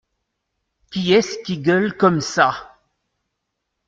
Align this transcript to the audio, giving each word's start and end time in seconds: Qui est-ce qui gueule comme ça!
Qui 0.89 1.13
est-ce 1.13 1.37
qui 1.43 1.59
gueule 1.59 1.95
comme 1.95 2.21
ça! 2.21 2.75